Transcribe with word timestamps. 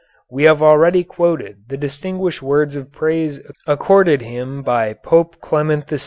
We 0.31 0.45
have 0.45 0.63
already 0.63 1.03
quoted 1.03 1.65
the 1.69 1.77
distinguished 1.77 2.41
words 2.41 2.75
of 2.75 2.91
praise 2.91 3.39
accorded 3.67 4.23
him 4.23 4.63
by 4.63 4.93
Pope 4.93 5.39
Clement 5.41 5.87
VI. 5.89 5.99